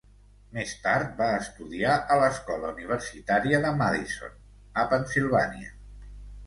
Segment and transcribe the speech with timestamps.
[0.53, 4.37] Més tard va estudiar a l'Escola Universitària de Madison,
[4.85, 5.75] a Pennsilvània.